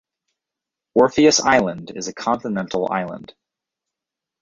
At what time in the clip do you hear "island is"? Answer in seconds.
1.41-2.07